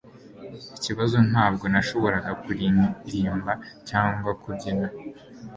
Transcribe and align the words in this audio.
Ikibazo 0.77 1.17
ntabwo 1.29 1.65
nashoboraga 1.73 2.31
kuririmba 2.43 3.53
cyangwa 3.89 4.29
kubyina 4.41 4.87